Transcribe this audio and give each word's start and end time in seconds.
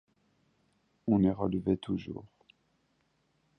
On 1.05 1.19
les 1.19 1.29
relevait 1.29 1.77
toujours. 1.77 2.25